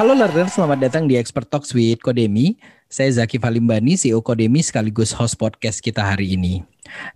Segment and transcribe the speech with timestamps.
[0.00, 2.56] Halo learner, selamat datang di Expert Talks with Kodemi.
[2.88, 6.64] Saya Zaki Falimbani, CEO Kodemi sekaligus host podcast kita hari ini.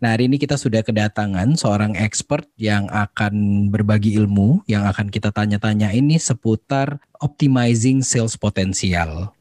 [0.04, 5.32] Nah hari ini kita sudah kedatangan seorang expert yang akan berbagi ilmu, yang akan kita
[5.32, 9.32] tanya-tanya ini seputar optimizing sales potensial.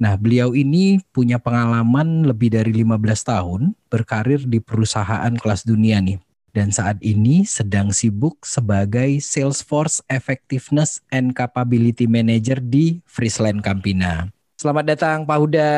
[0.00, 2.96] Nah beliau ini punya pengalaman lebih dari 15
[3.28, 6.16] tahun berkarir di perusahaan kelas dunia nih
[6.56, 14.32] dan saat ini sedang sibuk sebagai Salesforce Effectiveness and Capability Manager di Friesland Campina.
[14.56, 15.72] Selamat datang Pak Huda.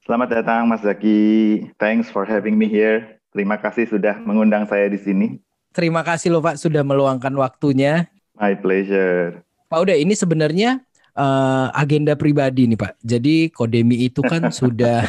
[0.00, 1.68] Selamat datang Mas Zaki.
[1.76, 3.20] Thanks for having me here.
[3.36, 5.44] Terima kasih sudah mengundang saya di sini.
[5.76, 8.08] Terima kasih loh Pak sudah meluangkan waktunya.
[8.40, 9.44] My pleasure.
[9.68, 10.80] Pak Huda, ini sebenarnya
[11.18, 12.92] uh, agenda pribadi nih Pak.
[13.00, 15.06] Jadi Kodemi itu kan sudah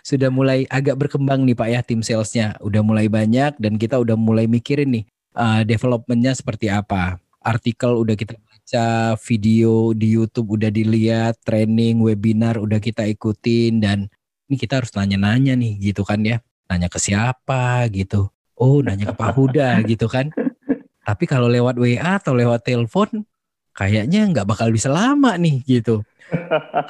[0.00, 2.56] sudah mulai agak berkembang nih Pak ya tim salesnya.
[2.62, 5.04] Udah mulai banyak dan kita udah mulai mikirin nih
[5.36, 7.18] uh, developmentnya seperti apa.
[7.44, 14.08] Artikel udah kita baca, video di YouTube udah dilihat, training, webinar udah kita ikutin dan
[14.48, 16.40] ini kita harus nanya-nanya nih gitu kan ya.
[16.72, 18.32] Nanya ke siapa gitu.
[18.56, 20.32] Oh, nanya ke Pak Huda gitu kan.
[21.06, 23.28] Tapi kalau lewat WA atau lewat telepon
[23.74, 26.00] kayaknya nggak bakal bisa lama nih gitu.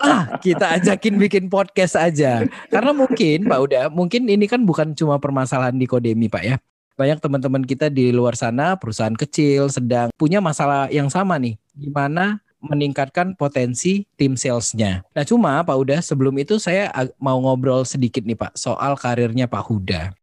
[0.04, 2.46] ah, kita ajakin bikin podcast aja.
[2.70, 6.56] Karena mungkin Pak udah, mungkin ini kan bukan cuma permasalahan di Kodemi Pak ya.
[6.94, 11.58] Banyak teman-teman kita di luar sana, perusahaan kecil, sedang punya masalah yang sama nih.
[11.74, 15.02] Gimana meningkatkan potensi tim salesnya.
[15.12, 16.88] Nah cuma Pak Uda, sebelum itu saya
[17.19, 20.14] mau ngobrol sedikit nih Pak, soal karirnya Pak Huda.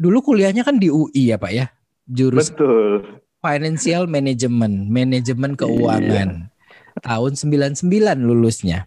[0.00, 1.66] Dulu kuliahnya kan di UI ya Pak ya?
[2.08, 6.30] Jurus Betul Financial Management, manajemen keuangan.
[6.44, 7.00] Iya.
[7.00, 7.88] Tahun 99
[8.20, 8.84] lulusnya.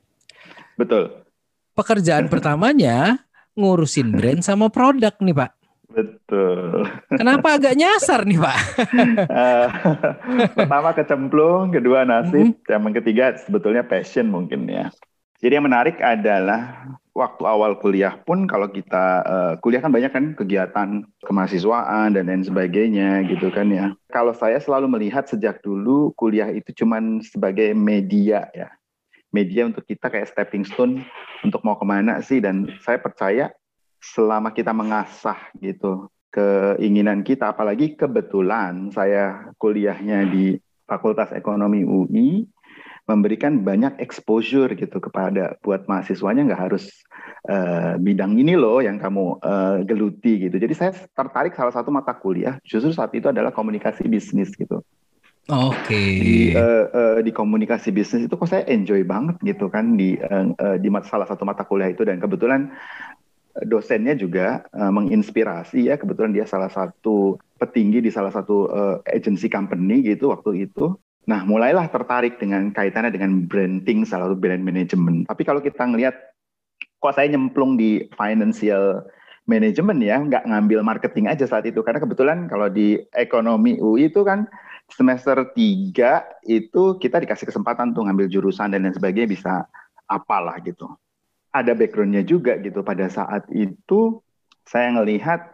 [0.78, 1.26] Betul.
[1.74, 3.26] Pekerjaan pertamanya
[3.58, 5.52] ngurusin brand sama produk nih, Pak.
[5.94, 6.90] Betul.
[7.14, 8.60] Kenapa agak nyasar nih, Pak?
[9.30, 9.68] uh,
[10.58, 12.70] pertama kecemplung, kedua nasib, mm -hmm.
[12.70, 14.90] yang ketiga sebetulnya passion mungkin ya.
[15.42, 20.26] Jadi yang menarik adalah waktu awal kuliah pun kalau kita uh, kuliah kan banyak kan
[20.34, 23.94] kegiatan kemahasiswaan dan lain sebagainya gitu kan ya.
[24.10, 28.74] Kalau saya selalu melihat sejak dulu kuliah itu cuman sebagai media ya.
[29.34, 31.06] Media untuk kita kayak stepping stone
[31.46, 33.50] untuk mau ke mana sih dan saya percaya
[34.02, 40.58] selama kita mengasah gitu keinginan kita apalagi kebetulan saya kuliahnya di
[40.90, 42.46] Fakultas Ekonomi UI
[43.04, 46.88] memberikan banyak exposure gitu kepada buat mahasiswanya nggak harus
[47.52, 50.56] uh, bidang ini loh yang kamu uh, geluti gitu.
[50.56, 54.80] Jadi saya tertarik salah satu mata kuliah justru saat itu adalah komunikasi bisnis gitu.
[55.52, 55.76] Oke.
[55.92, 56.10] Okay.
[56.24, 60.56] Di, uh, uh, di komunikasi bisnis itu kok saya enjoy banget gitu kan di uh,
[60.56, 62.72] uh, di salah satu mata kuliah itu dan kebetulan
[63.68, 69.52] dosennya juga uh, menginspirasi ya kebetulan dia salah satu petinggi di salah satu uh, agency
[69.52, 75.32] company gitu waktu itu Nah, mulailah tertarik dengan kaitannya dengan branding, salah satu brand management.
[75.32, 76.16] Tapi kalau kita ngelihat,
[77.00, 79.08] kok saya nyemplung di financial
[79.48, 81.80] management ya, nggak ngambil marketing aja saat itu.
[81.80, 84.48] Karena kebetulan kalau di ekonomi UI itu kan
[84.92, 89.54] semester 3 itu kita dikasih kesempatan tuh ngambil jurusan dan lain sebagainya bisa
[90.12, 90.92] apalah gitu.
[91.56, 92.84] Ada backgroundnya juga gitu.
[92.84, 94.20] Pada saat itu
[94.68, 95.54] saya ngelihat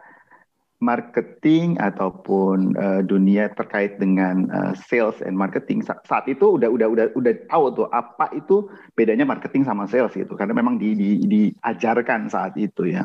[0.80, 5.84] marketing ataupun uh, dunia terkait dengan uh, sales and marketing.
[5.84, 10.32] Saat itu udah udah udah udah tahu tuh apa itu bedanya marketing sama sales gitu.
[10.34, 13.04] Karena memang di, di, diajarkan saat itu ya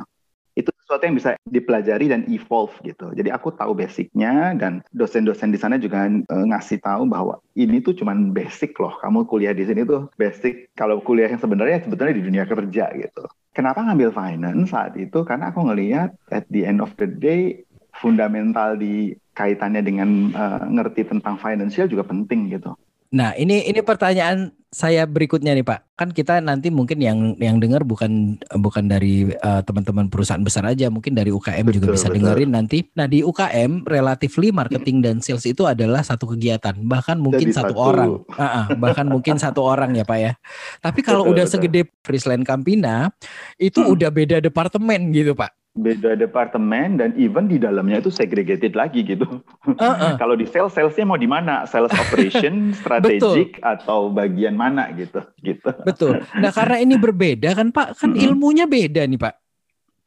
[0.86, 5.82] sesuatu yang bisa dipelajari dan evolve gitu jadi aku tahu basicnya dan dosen-dosen di sana
[5.82, 10.08] juga uh, ngasih tahu bahwa ini tuh cuman basic loh kamu kuliah di sini tuh
[10.16, 13.26] basic kalau kuliah yang sebenarnya sebetulnya di dunia kerja gitu
[13.56, 15.24] Kenapa ngambil finance saat itu?
[15.24, 17.64] Karena aku ngelihat at the end of the day
[17.96, 22.76] fundamental di kaitannya dengan uh, ngerti tentang financial juga penting gitu.
[23.16, 25.96] Nah, ini ini pertanyaan saya berikutnya nih Pak.
[25.96, 30.92] Kan kita nanti mungkin yang yang dengar bukan bukan dari uh, teman-teman perusahaan besar aja,
[30.92, 32.28] mungkin dari UKM betul, juga bisa betul.
[32.28, 32.84] dengerin nanti.
[32.92, 37.76] Nah, di UKM relatively marketing dan sales itu adalah satu kegiatan, bahkan mungkin satu, satu
[37.80, 38.10] orang.
[38.28, 40.36] Uh -uh, bahkan mungkin satu orang ya Pak ya.
[40.84, 41.54] Tapi kalau betul, udah betul.
[41.56, 43.16] segede Friesland Campina,
[43.56, 43.96] itu hmm.
[43.96, 49.44] udah beda departemen gitu Pak beda departemen dan even di dalamnya itu segregated lagi gitu.
[49.68, 50.12] Uh -uh.
[50.22, 51.68] Kalau di sales, salesnya mau di mana?
[51.68, 55.72] Sales operation, strategic atau bagian mana gitu, gitu.
[55.84, 56.24] Betul.
[56.40, 59.45] Nah karena ini berbeda kan Pak, kan ilmunya beda nih Pak.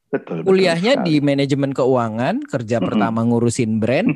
[0.08, 0.40] Betul.
[0.40, 2.88] Kuliahnya betul di manajemen keuangan, kerja mm -hmm.
[2.88, 4.08] pertama ngurusin brand,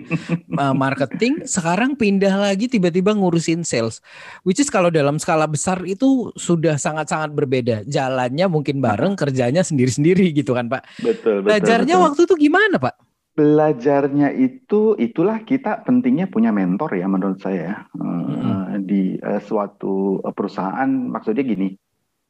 [0.82, 4.00] marketing, sekarang pindah lagi tiba-tiba ngurusin sales.
[4.40, 7.84] Which is kalau dalam skala besar itu sudah sangat-sangat berbeda.
[7.84, 10.88] Jalannya mungkin bareng, kerjanya sendiri-sendiri gitu kan, Pak.
[11.04, 11.52] Betul, betul.
[11.52, 12.04] Belajarnya betul.
[12.08, 12.94] waktu itu gimana, Pak?
[13.32, 17.88] Belajarnya itu itulah kita pentingnya punya mentor ya menurut saya.
[17.96, 18.80] Hmm.
[18.82, 21.76] di uh, suatu perusahaan maksudnya gini,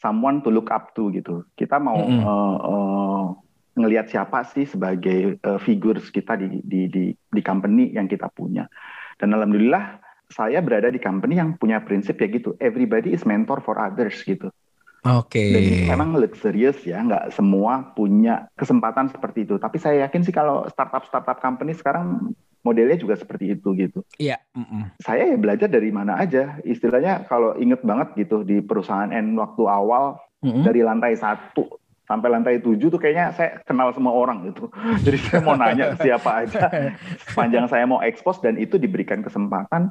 [0.02, 1.46] someone to look up to gitu.
[1.54, 2.22] Kita mau mm -hmm.
[2.22, 3.24] uh, uh,
[3.72, 8.68] ngelihat siapa sih sebagai uh, figures kita di, di di di company yang kita punya.
[9.16, 10.02] Dan alhamdulillah
[10.32, 12.56] saya berada di company yang punya prinsip ya gitu.
[12.60, 14.48] Everybody is mentor for others gitu.
[15.02, 15.34] Oke.
[15.34, 15.50] Okay.
[15.52, 19.58] Dan memang luxurious ya, nggak semua punya kesempatan seperti itu.
[19.58, 22.32] Tapi saya yakin sih kalau startup-startup company sekarang
[22.62, 24.06] modelnya juga seperti itu gitu.
[24.22, 24.38] Iya.
[24.54, 24.82] Mm -mm.
[25.02, 26.62] Saya ya belajar dari mana aja.
[26.62, 30.62] Istilahnya kalau inget banget gitu di perusahaan N waktu awal mm -hmm.
[30.62, 34.68] dari lantai satu sampai lantai tujuh tuh kayaknya saya kenal semua orang gitu.
[35.06, 36.68] Jadi saya mau nanya siapa aja.
[37.30, 39.90] Sepanjang saya mau ekspos dan itu diberikan kesempatan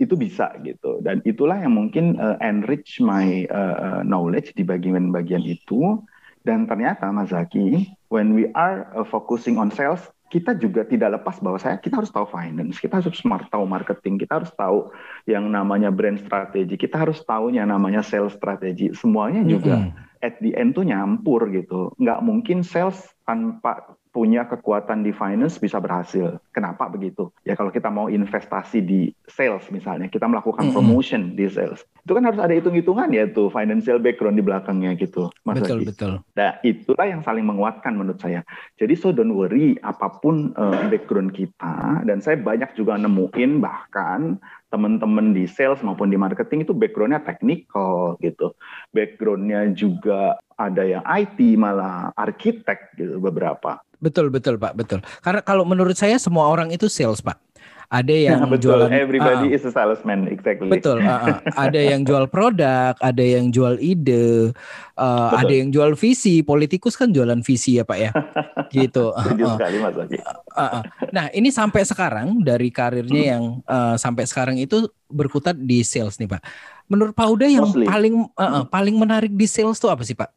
[0.00, 6.00] itu bisa gitu dan itulah yang mungkin uh, enrich my uh, knowledge di bagian-bagian itu
[6.40, 10.00] dan ternyata Mas Zaki when we are uh, focusing on sales
[10.30, 14.14] kita juga tidak lepas bahwa saya kita harus tahu finance, kita harus smart tahu marketing,
[14.14, 14.94] kita harus tahu
[15.26, 18.94] yang namanya brand strategi, kita harus tahu yang namanya sales strategi.
[18.94, 20.09] Semuanya juga mm -hmm.
[20.20, 21.92] At the end tuh nyampur gitu.
[21.96, 26.42] Nggak mungkin sales tanpa punya kekuatan di finance bisa berhasil.
[26.50, 27.30] Kenapa begitu?
[27.46, 31.38] Ya kalau kita mau investasi di sales misalnya, kita melakukan promotion mm -hmm.
[31.38, 35.62] di sales, itu kan harus ada hitung-hitungan ya tuh financial background di belakangnya gitu, Mas
[35.62, 35.94] Betul Lagi.
[35.94, 36.12] betul.
[36.34, 38.42] Nah itulah yang saling menguatkan menurut saya.
[38.82, 44.42] Jadi so don't worry apa pun uh, background kita, dan saya banyak juga nemuin bahkan
[44.70, 48.54] teman-teman di sales maupun di marketing itu backgroundnya technical gitu,
[48.94, 53.82] backgroundnya juga ada yang IT malah arsitek gitu beberapa.
[54.00, 55.04] Betul betul Pak, betul.
[55.20, 57.49] Karena kalau menurut saya semua orang itu sales Pak.
[57.90, 58.78] Ada yang betul.
[58.78, 60.70] jualan everybody uh, is a salesman exactly.
[60.70, 61.36] Betul, uh, uh.
[61.58, 64.54] ada yang jual produk, ada yang jual ide,
[64.94, 66.46] uh, ada yang jual visi.
[66.46, 68.10] Politikus kan jualan visi ya Pak ya.
[68.78, 69.10] gitu.
[69.10, 69.58] Uh, uh.
[69.58, 70.82] sekali Mas Uh, uh.
[71.10, 73.32] Nah, ini sampai sekarang dari karirnya hmm.
[73.34, 76.42] yang uh, sampai sekarang itu berkutat di sales nih Pak.
[76.86, 77.86] Menurut Pak Uda yang Mostly.
[77.90, 80.30] paling uh, uh, paling menarik di sales itu apa sih Pak?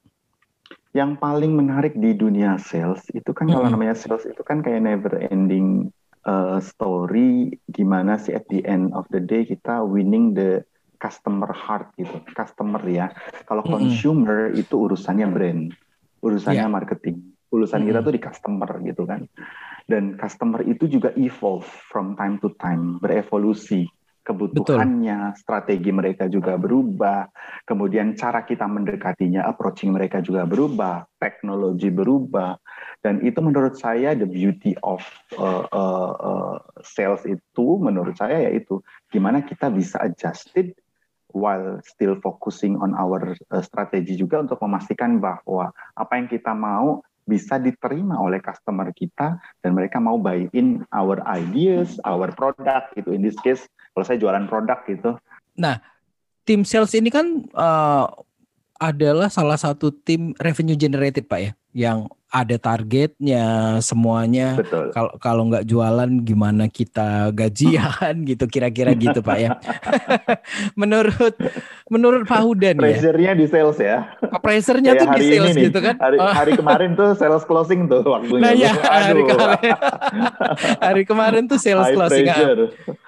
[0.94, 3.66] yang paling menarik di dunia sales itu kan mm -hmm.
[3.66, 5.90] kalau namanya sales itu kan kayak never ending
[6.28, 10.64] uh, story gimana sih at the end of the day kita winning the
[11.00, 13.12] customer heart gitu customer ya
[13.48, 13.76] kalau mm -hmm.
[13.80, 15.64] consumer itu urusannya brand
[16.24, 16.72] urusannya yeah.
[16.72, 18.00] marketing urusan mm -hmm.
[18.00, 19.22] kita tuh di customer gitu kan
[19.92, 23.84] dan customer itu juga evolve from time to time berevolusi
[24.24, 25.40] kebutuhannya, Betul.
[25.40, 27.28] strategi mereka juga berubah,
[27.68, 32.56] kemudian cara kita mendekatinya, approaching mereka juga berubah, teknologi berubah,
[33.04, 35.04] dan itu menurut saya the beauty of
[35.36, 38.80] uh, uh, uh, sales itu, menurut saya yaitu
[39.12, 40.72] gimana kita bisa adjusted
[41.36, 47.04] while still focusing on our uh, strategi juga untuk memastikan bahwa apa yang kita mau
[47.24, 53.16] bisa diterima oleh customer kita dan mereka mau buy in our ideas, our product gitu.
[53.16, 53.64] In this case,
[53.94, 55.16] kalau saya jualan produk gitu.
[55.54, 55.80] Nah,
[56.44, 58.10] tim sales ini kan uh,
[58.82, 64.58] adalah salah satu tim revenue generated Pak ya, yang ada targetnya semuanya.
[64.90, 69.50] Kalau kalau nggak jualan gimana kita gajian gitu kira-kira gitu Pak ya.
[70.80, 71.38] menurut
[71.94, 72.90] menurut Pak Hudan ya.
[72.90, 74.18] Pressure-nya di sales ya.
[74.42, 75.94] Pressure-nya tuh di sales gitu kan.
[76.02, 76.34] Hari, oh.
[76.34, 78.42] hari kemarin tuh sales closing tuh waktunya.
[78.42, 79.76] Nah ya, hari kemarin.
[80.82, 82.26] hari kemarin tuh sales High closing.
[82.26, 82.62] Pressure.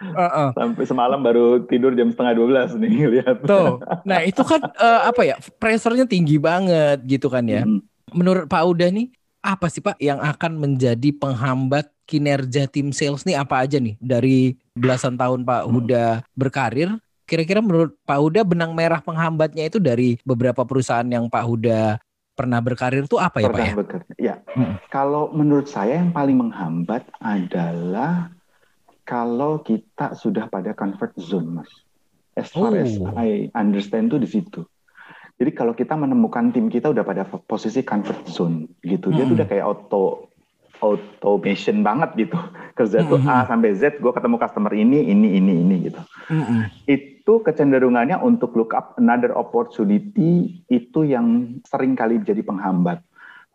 [0.06, 0.50] Uh -uh.
[0.54, 3.42] Sampai semalam baru tidur jam setengah dua belas nih lihat.
[3.42, 3.82] Tuh.
[4.06, 5.42] Nah, itu kan uh, apa ya?
[5.58, 7.66] Pressure-nya tinggi banget gitu kan ya.
[7.66, 9.10] Hmm menurut Pak Uda nih
[9.46, 14.58] apa sih Pak yang akan menjadi penghambat kinerja tim sales nih apa aja nih dari
[14.78, 16.06] belasan tahun Pak Huda
[16.38, 21.98] berkarir kira-kira menurut Pak Huda benang merah penghambatnya itu dari beberapa perusahaan yang Pak Huda
[22.36, 23.76] pernah berkarir itu apa ya pernah Pak ya?
[23.80, 24.06] Berkarir.
[24.20, 24.74] Ya, hmm.
[24.92, 28.30] kalau menurut saya yang paling menghambat adalah
[29.08, 31.72] kalau kita sudah pada comfort zone, Mas.
[32.36, 32.84] As far oh.
[32.84, 34.68] as I understand tuh di situ.
[35.36, 39.16] Jadi kalau kita menemukan tim kita udah pada posisi comfort zone gitu, hmm.
[39.16, 39.38] dia tuh hmm.
[39.40, 40.04] udah kayak auto
[40.84, 42.38] automation banget gitu.
[42.76, 43.32] Kerja tuh hmm.
[43.32, 46.02] A sampai Z, gue ketemu customer ini, ini, ini, ini gitu.
[46.32, 46.72] Hmm.
[46.88, 53.04] Itu kecenderungannya untuk look up another opportunity itu yang sering kali jadi penghambat.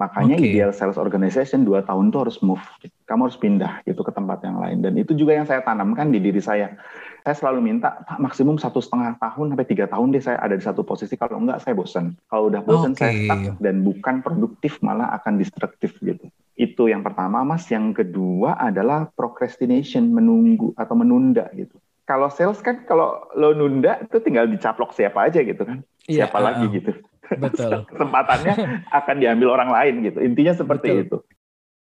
[0.01, 0.57] Makanya okay.
[0.57, 2.65] ideal sales organization dua tahun tuh harus move.
[3.05, 4.81] Kamu harus pindah gitu ke tempat yang lain.
[4.81, 6.73] Dan itu juga yang saya tanamkan di diri saya
[7.21, 10.65] saya selalu minta Pak maksimum satu setengah tahun sampai tiga tahun deh saya ada di
[10.65, 11.15] satu posisi.
[11.21, 13.01] Kalau enggak saya bosan kalau udah bosan okay.
[13.01, 16.33] saya stuck dan bukan produktif malah akan destruktif gitu.
[16.57, 17.69] Itu yang pertama mas.
[17.69, 21.77] Yang kedua adalah procrastination menunggu atau menunda gitu.
[22.09, 25.85] Kalau sales kan kalau lo nunda itu tinggal dicaplok siapa aja gitu kan.
[26.09, 26.93] Yeah, siapa uh, lagi gitu.
[27.39, 27.71] Betul.
[27.91, 28.55] Kesempatannya
[28.91, 30.19] akan diambil orang lain gitu.
[30.19, 31.05] Intinya seperti betul.
[31.05, 31.19] itu.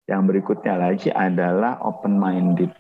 [0.07, 2.71] Yang berikutnya lagi adalah open minded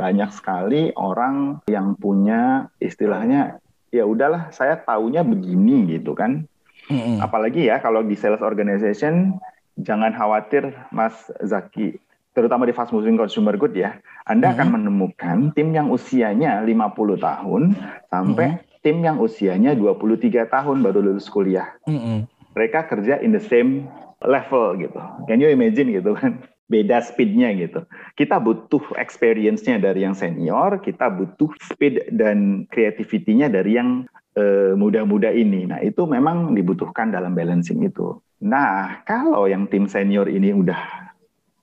[0.00, 3.60] banyak sekali orang yang punya istilahnya
[3.92, 6.48] ya udahlah saya taunya begini gitu kan.
[6.88, 7.20] Mm-hmm.
[7.20, 9.36] Apalagi ya kalau di sales organization
[9.76, 12.00] jangan khawatir Mas Zaki
[12.32, 14.56] terutama di fast moving consumer good ya, Anda mm-hmm.
[14.56, 17.62] akan menemukan tim yang usianya 50 tahun
[18.08, 18.80] sampai mm-hmm.
[18.80, 21.76] tim yang usianya 23 tahun baru lulus kuliah.
[21.84, 22.30] Mm-hmm.
[22.56, 23.90] Mereka kerja in the same
[24.22, 25.00] level gitu.
[25.26, 26.40] Can you imagine gitu kan?
[26.70, 27.82] Beda speednya gitu.
[28.14, 34.06] Kita butuh experience-nya dari yang senior, kita butuh speed dan creativity-nya dari yang
[34.38, 35.66] uh, muda-muda ini.
[35.66, 38.22] Nah itu memang dibutuhkan dalam balancing itu.
[38.46, 41.10] Nah kalau yang tim senior ini udah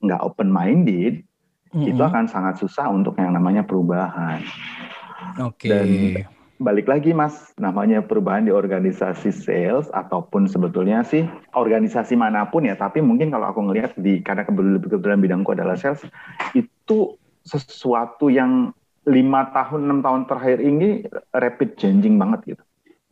[0.03, 1.23] nggak open minded
[1.71, 1.87] mm-hmm.
[1.87, 4.43] itu akan sangat susah untuk yang namanya perubahan.
[5.39, 5.67] Oke.
[5.67, 5.69] Okay.
[5.71, 5.87] Dan
[6.57, 12.73] balik lagi mas, namanya perubahan di organisasi sales ataupun sebetulnya sih organisasi mana pun ya,
[12.73, 16.01] tapi mungkin kalau aku ngelihat di karena kebetulan bidangku adalah sales
[16.57, 18.73] itu sesuatu yang
[19.07, 22.63] lima tahun enam tahun terakhir ini rapid changing banget gitu.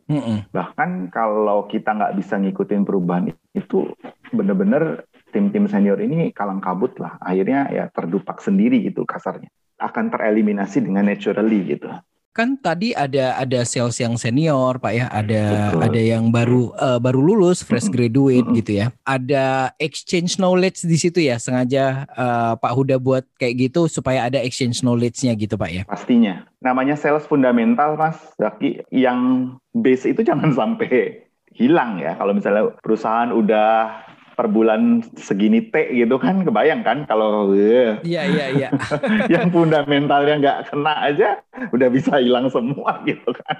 [0.05, 0.37] Mm -hmm.
[0.53, 3.89] Bahkan kalau kita nggak bisa ngikutin perubahan itu
[4.29, 7.17] benar-benar tim-tim senior ini kalang kabut lah.
[7.23, 9.49] Akhirnya ya terdupak sendiri gitu kasarnya.
[9.81, 11.89] Akan tereliminasi dengan naturally gitu.
[12.35, 15.79] Kan tadi ada ada sales yang senior, Pak ya, ada Betul.
[15.87, 18.59] ada yang baru uh, baru lulus, fresh graduate mm -hmm.
[18.59, 18.85] gitu ya.
[19.07, 24.43] Ada exchange knowledge di situ ya, sengaja uh, Pak Huda buat kayak gitu supaya ada
[24.43, 25.83] exchange knowledge-nya gitu, Pak ya.
[25.87, 26.43] Pastinya.
[26.59, 31.23] Namanya sales fundamental, Mas Zaki, yang base itu jangan sampai
[31.55, 32.19] hilang ya.
[32.19, 33.95] Kalau misalnya perusahaan udah
[34.35, 38.69] per bulan segini T gitu kan kebayang kan kalau iya iya iya.
[39.33, 41.39] yang fundamentalnya nggak kena aja
[41.71, 43.55] udah bisa hilang semua gitu kan.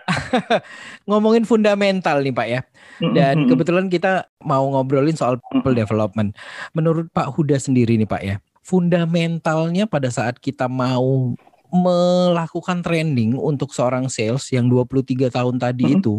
[1.10, 2.62] Ngomongin fundamental nih Pak ya.
[3.00, 6.36] Dan kebetulan kita mau ngobrolin soal people development.
[6.76, 11.38] Menurut Pak Huda sendiri nih Pak ya fundamentalnya pada saat kita mau
[11.70, 16.00] melakukan training untuk seorang sales yang 23 tahun tadi mm -hmm.
[16.02, 16.14] itu,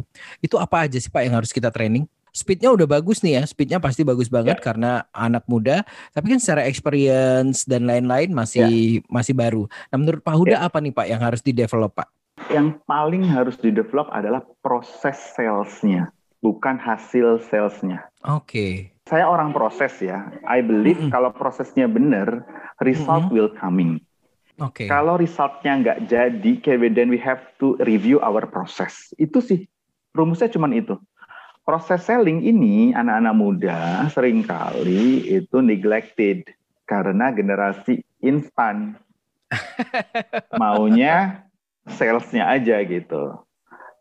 [0.45, 2.07] itu apa aja sih Pak yang harus kita training?
[2.37, 4.65] Speednya udah bagus nih ya, speednya pasti bagus banget yeah.
[4.65, 5.81] karena anak muda.
[6.13, 9.09] Tapi kan secara experience dan lain-lain masih yeah.
[9.09, 9.65] masih baru.
[9.89, 10.69] Nah menurut Pak Huda yeah.
[10.69, 12.09] apa nih Pak yang harus di develop Pak?
[12.53, 16.13] Yang paling harus di develop adalah proses salesnya,
[16.45, 18.05] bukan hasil salesnya.
[18.29, 18.45] Oke.
[18.45, 18.73] Okay.
[19.09, 20.29] Saya orang proses ya.
[20.45, 21.15] I believe mm -hmm.
[21.15, 22.45] kalau prosesnya benar,
[22.85, 23.35] result mm -hmm.
[23.35, 23.97] will coming.
[24.61, 24.85] Oke.
[24.85, 24.89] Okay.
[24.91, 26.53] Kalau resultnya nggak jadi,
[26.93, 29.15] then we have to review our process.
[29.17, 29.65] Itu sih
[30.17, 30.97] rumusnya cuma itu
[31.67, 33.81] proses selling ini anak-anak muda
[34.15, 36.47] sering kali itu neglected
[36.87, 38.95] karena generasi instan.
[40.63, 41.47] maunya
[41.91, 43.43] salesnya aja gitu.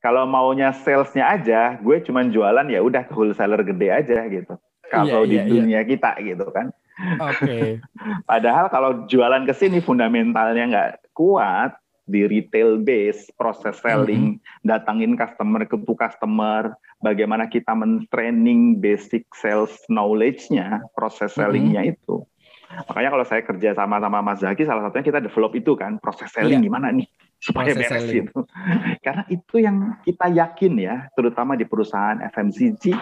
[0.02, 4.54] Kalau maunya salesnya aja, gue cuma jualan ya udah ke wholesaler gede aja gitu.
[4.86, 5.54] Kalau yeah, di yeah, iya.
[5.58, 5.84] dunia yeah.
[5.86, 6.70] kita gitu kan.
[7.18, 7.42] Oke.
[7.42, 7.68] Okay.
[8.30, 11.74] Padahal kalau jualan ke sini fundamentalnya nggak kuat,
[12.06, 14.62] di retail base, proses selling, mm-hmm.
[14.62, 21.42] datangin customer ke customer, bagaimana kita men-training basic sales knowledge-nya, proses mm-hmm.
[21.42, 21.98] selling-nya mm-hmm.
[21.98, 22.16] itu.
[22.90, 26.30] Makanya kalau saya kerja sama sama Mas Zaki, salah satunya kita develop itu kan, proses
[26.34, 26.66] selling yeah.
[26.66, 27.08] gimana nih
[27.42, 28.26] supaya proses beres selling.
[28.26, 28.40] itu.
[29.06, 32.94] Karena itu yang kita yakin ya, terutama di perusahaan FMCG,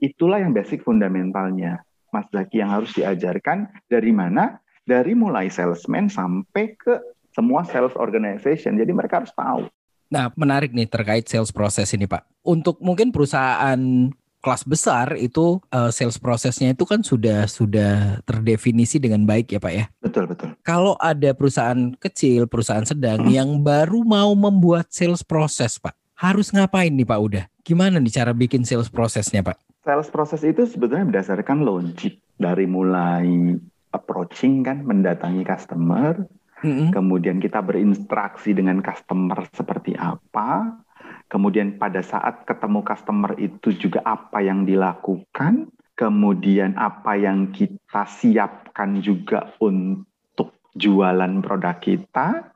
[0.00, 1.82] itulah yang basic fundamentalnya.
[2.08, 4.60] Mas Zaki yang harus diajarkan dari mana?
[4.88, 6.96] Dari mulai salesman sampai ke
[7.38, 8.74] semua sales organization.
[8.74, 9.70] Jadi mereka harus tahu.
[10.10, 12.26] Nah, menarik nih terkait sales proses ini, Pak.
[12.42, 19.22] Untuk mungkin perusahaan kelas besar itu uh, sales prosesnya itu kan sudah sudah terdefinisi dengan
[19.22, 19.84] baik ya, Pak ya.
[20.02, 20.56] Betul, betul.
[20.66, 23.30] Kalau ada perusahaan kecil, perusahaan sedang hmm.
[23.30, 25.94] yang baru mau membuat sales proses, Pak.
[26.18, 27.44] Harus ngapain nih, Pak Udah?
[27.62, 29.60] Gimana nih cara bikin sales prosesnya, Pak?
[29.84, 33.54] Sales proses itu sebetulnya berdasarkan logic dari mulai
[33.92, 36.24] approaching kan mendatangi customer,
[36.62, 40.80] hmm Kemudian kita berinteraksi dengan customer seperti apa.
[41.28, 45.68] Kemudian pada saat ketemu customer itu juga apa yang dilakukan.
[45.98, 52.54] Kemudian apa yang kita siapkan juga untuk jualan produk kita.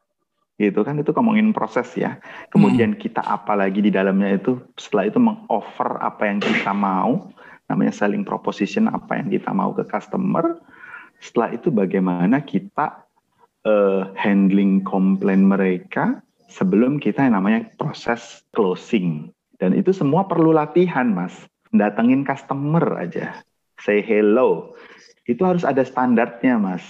[0.57, 2.23] Gitu kan itu ngomongin proses ya.
[2.55, 2.99] Kemudian mm.
[3.03, 7.29] kita apalagi di dalamnya itu setelah itu mengoffer apa yang kita mau.
[7.67, 10.59] Namanya selling proposition apa yang kita mau ke customer.
[11.19, 13.12] Setelah itu bagaimana kita
[13.67, 16.21] uh, handling komplain mereka
[16.53, 19.33] sebelum kita yang namanya proses closing.
[19.57, 21.33] Dan itu semua perlu latihan, Mas.
[21.73, 23.41] Datengin customer aja.
[23.81, 24.77] Say hello.
[25.25, 26.83] Itu harus ada standarnya, Mas.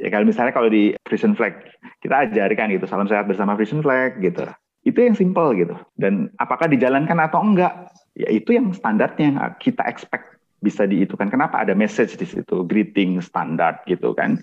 [0.00, 1.62] Ya kalau misalnya kalau di Frisian Flag,
[2.02, 4.48] kita ajarkan gitu, salam sehat bersama Frisian Flag gitu.
[4.82, 5.78] Itu yang simple gitu.
[5.94, 10.31] Dan apakah dijalankan atau enggak, ya itu yang standarnya yang kita expect
[10.62, 11.28] bisa diitukan.
[11.28, 14.38] Kenapa ada message di situ, greeting standar gitu kan.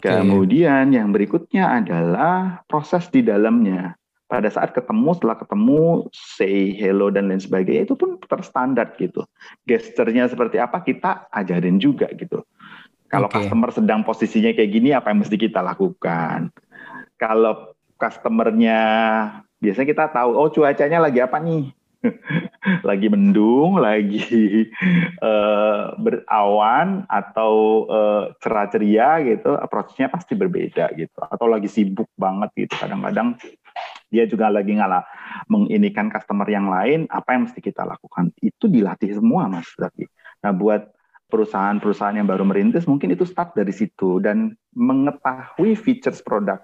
[0.00, 0.10] Okay.
[0.10, 3.94] Kemudian yang berikutnya adalah proses di dalamnya.
[4.30, 9.26] Pada saat ketemu, setelah ketemu, say hello dan lain sebagainya itu pun terstandar gitu.
[9.66, 12.46] Gesturnya seperti apa kita ajarin juga gitu.
[13.10, 13.42] Kalau okay.
[13.42, 16.54] customer sedang posisinya kayak gini, apa yang mesti kita lakukan?
[17.18, 18.78] Kalau customernya
[19.58, 21.74] biasanya kita tahu, oh cuacanya lagi apa nih?
[22.88, 24.68] lagi mendung, lagi
[25.20, 31.18] uh, berawan atau uh, cerah ceria gitu, approach-nya pasti berbeda gitu.
[31.20, 32.74] Atau lagi sibuk banget gitu.
[32.76, 33.36] Kadang-kadang
[34.10, 35.06] dia juga lagi ngalah
[35.46, 38.34] menginikan customer yang lain, apa yang mesti kita lakukan?
[38.42, 40.08] Itu dilatih semua, Mas Zaki.
[40.42, 40.90] Nah, buat
[41.30, 46.58] perusahaan-perusahaan yang baru merintis, mungkin itu start dari situ dan mengetahui features produk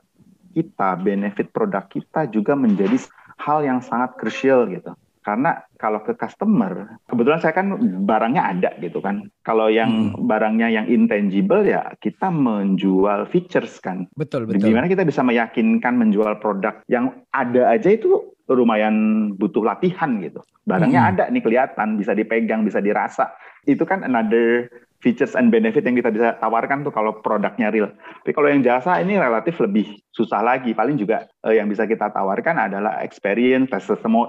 [0.57, 2.99] kita, benefit produk kita juga menjadi
[3.39, 4.91] hal yang sangat krusial gitu.
[5.27, 7.75] Karena kalau ke customer, kebetulan saya kan
[8.07, 9.27] barangnya ada gitu kan.
[9.43, 10.23] Kalau yang hmm.
[10.23, 14.07] barangnya yang intangible ya kita menjual features kan.
[14.15, 14.71] Betul, betul.
[14.71, 18.95] Gimana kita bisa meyakinkan menjual produk yang ada aja itu lumayan
[19.35, 20.47] butuh latihan gitu.
[20.63, 21.11] Barangnya hmm.
[21.11, 23.35] ada nih kelihatan, bisa dipegang, bisa dirasa.
[23.67, 24.71] Itu kan another
[25.03, 27.91] features and benefit yang kita bisa tawarkan tuh kalau produknya real.
[28.23, 30.73] Tapi kalau yang jasa ini relatif lebih susah lagi.
[30.73, 33.69] Paling juga eh, yang bisa kita tawarkan adalah experience,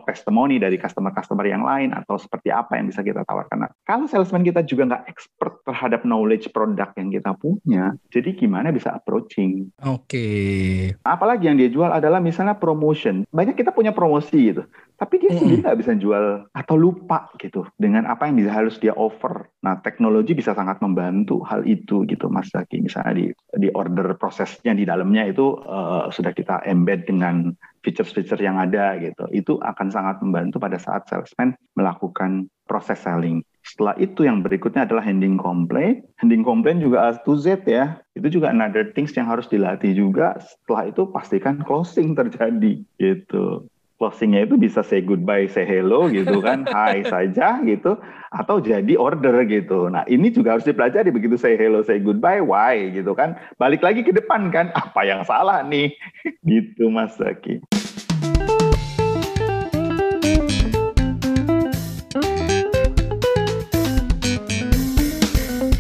[0.04, 3.64] testimoni dari customer-customer yang lain atau seperti apa yang bisa kita tawarkan.
[3.64, 8.76] Nah, kalau salesman kita juga nggak expert terhadap knowledge produk yang kita punya, jadi gimana
[8.76, 9.72] bisa approaching?
[9.88, 10.12] Oke.
[10.12, 10.76] Okay.
[11.08, 13.24] Apalagi yang dia jual adalah misalnya promotion.
[13.32, 14.68] Banyak kita punya promosi gitu
[14.98, 18.98] tapi dia sendiri nggak bisa jual atau lupa gitu dengan apa yang bisa harus dia
[18.98, 19.46] offer.
[19.62, 22.82] Nah, teknologi bisa sangat membantu hal itu gitu, Mas Zaki.
[22.82, 23.26] Misalnya di
[23.62, 27.54] di order prosesnya di dalamnya itu uh, sudah kita embed dengan
[27.86, 29.30] features-feature yang ada gitu.
[29.30, 33.46] Itu akan sangat membantu pada saat salesman melakukan proses selling.
[33.62, 36.04] Setelah itu yang berikutnya adalah handling complaint.
[36.18, 38.00] Handling complaint juga A to Z ya.
[38.18, 40.40] Itu juga another things yang harus dilatih juga.
[40.42, 46.64] Setelah itu pastikan closing terjadi gitu closingnya itu bisa say goodbye, say hello gitu kan,
[46.74, 47.98] hai saja gitu,
[48.30, 49.90] atau jadi order gitu.
[49.90, 53.34] Nah ini juga harus dipelajari begitu say hello, say goodbye, why gitu kan.
[53.58, 55.92] Balik lagi ke depan kan, apa yang salah nih?
[56.50, 57.60] gitu Mas Zaki.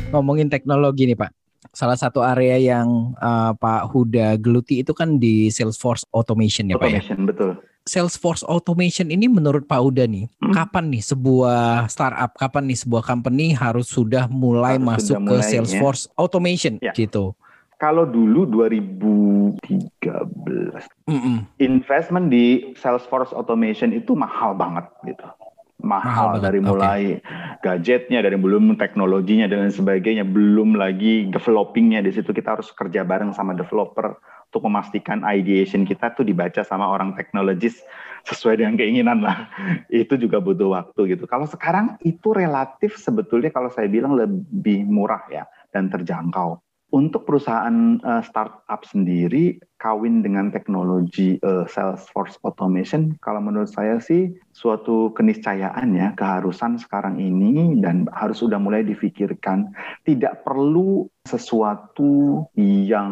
[0.09, 1.29] Ngomongin teknologi nih Pak,
[1.71, 6.79] salah satu area yang uh, Pak Huda geluti itu kan di Salesforce Automation ya Automation,
[6.79, 7.01] Pak ya?
[7.01, 7.51] Automation, betul.
[7.87, 10.51] Salesforce Automation ini menurut Pak Uda nih, hmm.
[10.51, 15.39] kapan nih sebuah startup, kapan nih sebuah company harus sudah mulai harus masuk sudah mulai,
[15.39, 16.11] ke Salesforce ya.
[16.19, 16.91] Automation ya.
[16.91, 17.31] gitu?
[17.77, 19.61] Kalau dulu 2013,
[21.05, 21.37] mm -mm.
[21.61, 25.29] investment di Salesforce Automation itu mahal banget gitu.
[25.77, 27.61] Mahal, mahal dari mulai okay.
[27.61, 33.05] gadgetnya, dari belum teknologinya dan lain sebagainya, belum lagi developingnya di situ kita harus kerja
[33.05, 34.17] bareng sama developer
[34.49, 37.77] untuk memastikan ideation kita tuh dibaca sama orang teknologis
[38.25, 39.53] sesuai dengan keinginan lah.
[39.93, 41.29] Itu juga butuh waktu gitu.
[41.29, 46.57] Kalau sekarang itu relatif sebetulnya kalau saya bilang lebih murah ya dan terjangkau.
[46.87, 54.33] Untuk perusahaan uh, startup sendiri kawin dengan teknologi uh, Salesforce automation kalau menurut saya sih
[54.51, 59.73] suatu keniscayaan ya keharusan sekarang ini dan harus sudah mulai difikirkan
[60.05, 63.11] tidak perlu sesuatu yang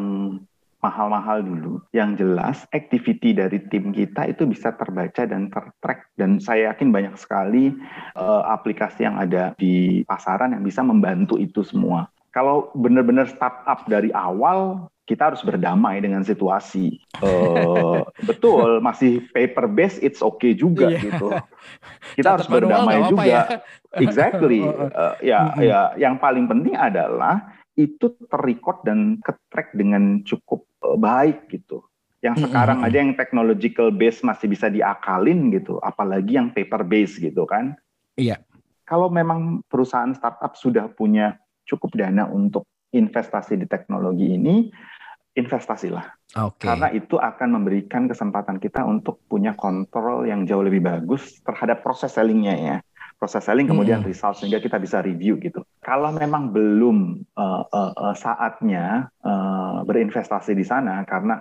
[0.86, 1.74] mahal-mahal dulu.
[1.90, 7.18] Yang jelas activity dari tim kita itu bisa terbaca dan tertrack dan saya yakin banyak
[7.18, 7.74] sekali
[8.14, 12.06] uh, aplikasi yang ada di pasaran yang bisa membantu itu semua.
[12.36, 16.98] Kalau benar-benar startup dari awal kita harus berdamai dengan situasi.
[17.22, 21.02] Uh, betul, masih paper based, it's okay juga yeah.
[21.02, 21.30] gitu.
[22.18, 23.24] Kita harus berdamai juga.
[23.24, 23.44] Ya.
[24.02, 24.66] Exactly.
[24.66, 25.94] Uh, ya, ya.
[25.94, 31.86] Yang paling penting adalah itu terrecord dan ketrack dengan cukup uh, baik gitu.
[32.26, 32.90] Yang sekarang mm -hmm.
[32.90, 37.78] aja yang technological base masih bisa diakalin gitu, apalagi yang paper base gitu kan.
[38.18, 38.42] Iya.
[38.90, 44.72] Kalau memang perusahaan startup sudah punya cukup dana untuk investasi di teknologi ini,
[45.36, 46.06] investasilah.
[46.32, 46.66] Okay.
[46.72, 52.16] Karena itu akan memberikan kesempatan kita untuk punya kontrol yang jauh lebih bagus terhadap proses
[52.16, 52.78] sellingnya ya
[53.16, 54.12] proses selling kemudian hmm.
[54.12, 55.64] result sehingga kita bisa review gitu.
[55.80, 61.40] Kalau memang belum uh, uh, uh, saatnya uh, berinvestasi di sana karena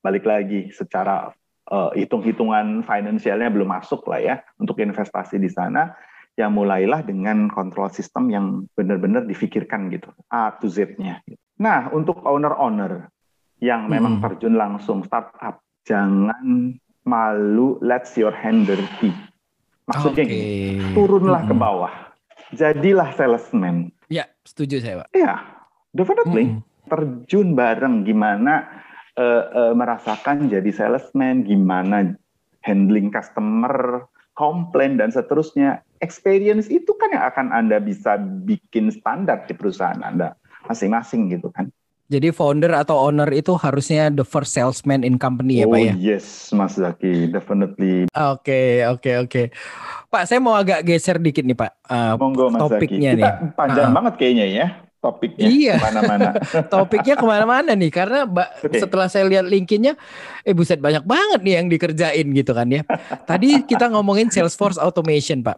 [0.00, 1.28] balik lagi secara
[1.68, 5.92] uh, hitung-hitungan finansialnya belum masuk lah ya untuk investasi di sana
[6.38, 11.22] ya mulailah dengan kontrol sistem yang benar-benar difikirkan gitu A to Z-nya.
[11.60, 13.10] Nah untuk owner-owner
[13.60, 14.22] yang memang hmm.
[14.24, 19.12] terjun langsung startup jangan malu let's your hand dirty
[19.90, 20.30] Maksudnya okay.
[20.30, 21.50] gini, turunlah hmm.
[21.50, 21.94] ke bawah.
[22.50, 23.94] jadilah salesman.
[24.10, 25.08] Ya, setuju saya, Pak.
[25.14, 25.38] Ya,
[25.94, 26.50] definitely.
[26.50, 26.62] Hmm.
[26.90, 28.66] Terjun bareng gimana
[29.14, 32.18] uh, uh, merasakan jadi salesman, gimana
[32.66, 35.82] handling customer, komplain dan seterusnya.
[36.00, 40.32] Experience itu kan yang akan Anda bisa bikin standar di perusahaan Anda
[40.64, 41.68] masing-masing gitu kan.
[42.10, 45.94] Jadi founder atau owner itu harusnya the first salesman in company oh, ya Pak ya?
[45.94, 48.10] yes Mas Zaki, definitely.
[48.10, 49.30] Oke, okay, oke, okay, oke.
[49.30, 49.46] Okay.
[50.10, 51.70] Pak, saya mau agak geser dikit nih Pak.
[51.86, 53.22] Uh, Monggo Mas topiknya Zaki.
[53.22, 53.54] Kita nih.
[53.54, 54.66] panjang uh, banget kayaknya ya
[55.00, 55.74] topiknya iya.
[55.80, 56.28] ke mana-mana.
[56.72, 58.80] topiknya ke mana-mana nih karena okay.
[58.84, 59.96] setelah saya lihat linkinnya,
[60.44, 62.84] eh buset banyak banget nih yang dikerjain gitu kan ya.
[63.24, 65.56] Tadi kita ngomongin Salesforce Automation Pak.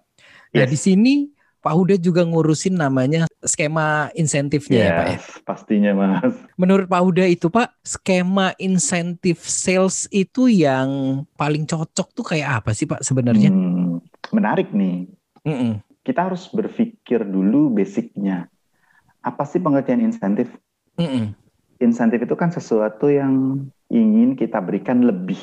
[0.55, 0.71] Nah yes.
[0.71, 1.15] di sini
[1.63, 5.19] Pak Huda juga ngurusin namanya skema insentifnya yes, ya Pak ya?
[5.47, 6.35] pastinya Mas.
[6.59, 12.75] Menurut Pak Huda itu Pak, skema insentif sales itu yang paling cocok tuh kayak apa
[12.75, 13.55] sih Pak sebenarnya?
[13.55, 14.03] Hmm,
[14.35, 15.07] menarik nih.
[15.47, 15.73] Mm -mm.
[16.03, 18.51] Kita harus berpikir dulu basicnya.
[19.23, 20.51] Apa sih pengertian insentif?
[20.99, 21.25] Mm -mm.
[21.83, 25.41] Insentif itu kan sesuatu yang ingin kita berikan lebih.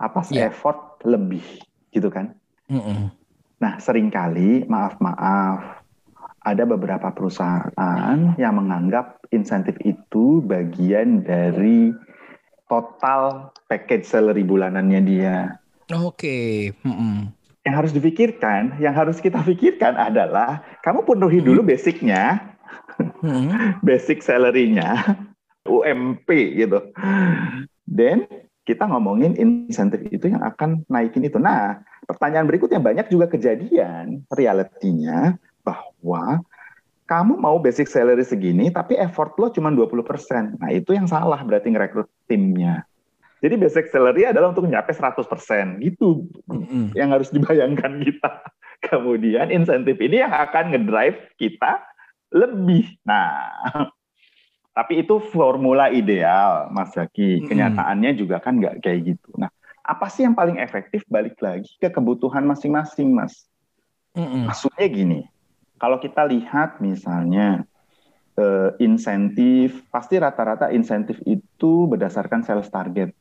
[0.00, 0.52] Apa sih yeah.
[0.52, 1.44] effort lebih
[1.92, 2.36] gitu kan?
[2.68, 3.24] Mm -mm
[3.64, 5.80] Nah, sering kali, maaf-maaf,
[6.44, 11.96] ada beberapa perusahaan yang menganggap insentif itu bagian dari
[12.68, 15.56] total package salary bulanannya dia.
[15.96, 16.76] Oke.
[16.76, 16.76] Okay.
[17.64, 22.53] Yang harus dipikirkan, yang harus kita pikirkan adalah kamu penuhi dulu basicnya,
[23.22, 23.80] mm.
[23.86, 25.18] basic salary-nya,
[25.64, 26.80] UMP gitu.
[27.84, 28.28] Dan
[28.64, 31.36] kita ngomongin insentif itu yang akan naikin itu.
[31.36, 36.44] Nah, Pertanyaan berikutnya banyak juga kejadian realitinya bahwa
[37.08, 40.60] kamu mau basic salary segini tapi effort lo cuma 20%.
[40.60, 42.84] Nah, itu yang salah berarti ngerekrut timnya.
[43.40, 45.80] Jadi basic salary adalah untuk nyampe 100%.
[45.80, 46.96] Gitu mm-hmm.
[46.96, 48.30] yang harus dibayangkan kita.
[48.88, 51.80] Kemudian insentif ini yang akan ngedrive kita
[52.34, 52.98] lebih.
[53.06, 53.54] Nah,
[54.76, 57.46] tapi itu formula ideal, Mas Zaki.
[57.46, 59.30] Kenyataannya juga kan nggak kayak gitu.
[59.38, 59.48] Nah,
[59.84, 63.44] apa sih yang paling efektif balik lagi ke kebutuhan masing-masing mas
[64.16, 64.48] mm-hmm.
[64.48, 65.20] maksudnya gini
[65.76, 67.68] kalau kita lihat misalnya
[68.40, 73.12] uh, insentif pasti rata-rata insentif itu berdasarkan sales target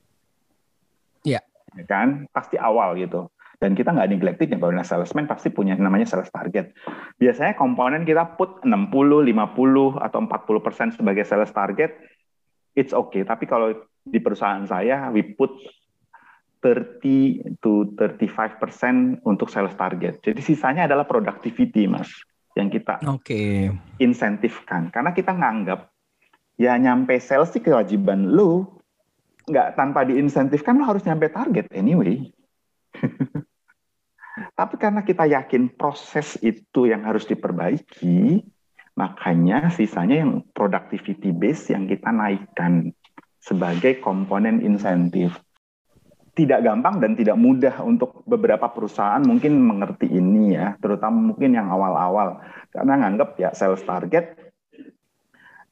[1.28, 1.84] Iya yeah.
[1.84, 3.28] kan pasti awal gitu
[3.62, 6.74] dan kita nggak neglected ya bahwa salesman pasti punya namanya sales target.
[7.22, 11.96] Biasanya komponen kita put 60, 50 atau 40 persen sebagai sales target,
[12.74, 13.22] it's okay.
[13.24, 13.72] Tapi kalau
[14.04, 15.54] di perusahaan saya, we put
[16.64, 20.24] 30 to 35% untuk sales target.
[20.24, 22.08] Jadi sisanya adalah productivity, Mas,
[22.56, 23.70] yang kita okay.
[24.00, 24.88] insentifkan.
[24.90, 25.92] Karena kita nganggap
[26.58, 28.66] ya nyampe sales sih kewajiban lu.
[29.44, 32.32] Nggak tanpa diinsentifkan lu harus nyampe target anyway.
[34.58, 38.42] Tapi karena kita yakin proses itu yang harus diperbaiki,
[38.98, 42.94] makanya sisanya yang productivity base yang kita naikkan
[43.38, 45.38] sebagai komponen insentif.
[46.34, 51.70] Tidak gampang dan tidak mudah untuk beberapa perusahaan mungkin mengerti ini ya, terutama mungkin yang
[51.70, 52.42] awal-awal.
[52.74, 54.43] Karena nganggap ya sales target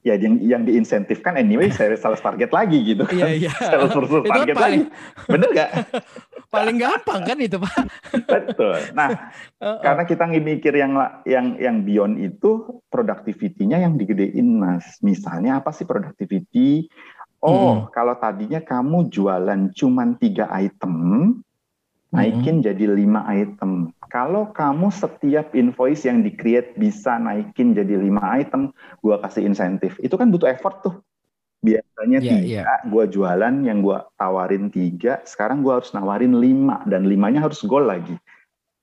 [0.02, 3.22] ya yang yang diinsentifkan anyway sales target lagi gitu kan.
[3.22, 3.52] Iya, iya.
[3.70, 5.30] Sales versus target paling, lagi.
[5.30, 5.70] Bener gak?
[6.54, 7.74] paling gampang kan itu, Pak.
[8.26, 8.78] Betul.
[8.98, 9.08] Nah,
[9.62, 9.78] uh -uh.
[9.80, 14.98] karena kita mikir yang yang yang beyond itu productivity-nya yang digedein, Mas.
[15.00, 16.90] Misalnya apa sih productivity?
[17.42, 17.90] Oh, hmm.
[17.90, 21.42] kalau tadinya kamu jualan cuma tiga item,
[22.12, 22.64] naikin hmm.
[22.68, 23.90] jadi lima item.
[24.12, 28.70] Kalau kamu setiap invoice yang di-create bisa naikin jadi lima item,
[29.00, 29.96] gua kasih insentif.
[30.04, 30.96] Itu kan butuh effort tuh.
[31.64, 32.80] Biasanya yeah, tiga, yeah.
[32.92, 37.88] gua jualan yang gua tawarin tiga, sekarang gua harus nawarin lima dan limanya harus goal
[37.88, 38.14] lagi.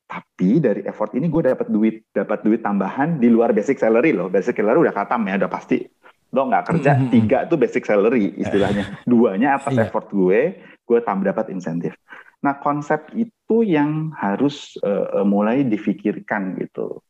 [0.09, 4.25] Tapi dari effort ini gue dapat duit, dapat duit tambahan di luar basic salary loh.
[4.25, 5.85] Basic salary udah katam ya, udah pasti
[6.29, 7.11] lo nggak kerja mm -hmm.
[7.13, 9.89] tiga itu basic salary istilahnya duanya atas yeah.
[9.89, 11.97] effort gue gue tambah dapat insentif
[12.39, 17.03] nah konsep itu yang harus uh, mulai difikirkan gitu.